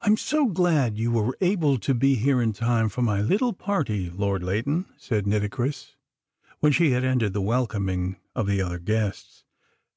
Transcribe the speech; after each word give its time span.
"I'm 0.00 0.16
so 0.16 0.46
glad 0.46 0.98
you 0.98 1.12
were 1.12 1.38
able 1.40 1.78
to 1.78 1.94
be 1.94 2.16
here 2.16 2.42
in 2.42 2.52
time 2.52 2.88
for 2.88 3.02
my 3.02 3.20
little 3.22 3.52
party, 3.52 4.10
Lord 4.10 4.42
Leighton," 4.42 4.86
said 4.96 5.28
Nitocris, 5.28 5.94
when 6.58 6.72
she 6.72 6.90
had 6.90 7.04
ended 7.04 7.34
the 7.34 7.40
welcoming 7.40 8.16
of 8.34 8.48
the 8.48 8.60
other 8.60 8.80
guests. 8.80 9.44